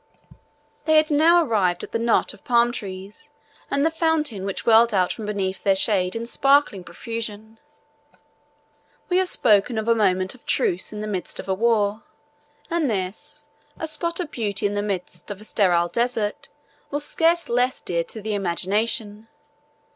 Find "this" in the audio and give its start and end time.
12.89-13.45